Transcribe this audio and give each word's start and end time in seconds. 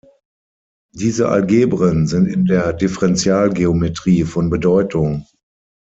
Diese 0.95 1.29
Algebren 1.29 2.07
sind 2.07 2.25
in 2.25 2.45
der 2.45 2.73
Differentialgeometrie 2.73 4.23
von 4.23 4.49
Bedeutung. 4.49 5.27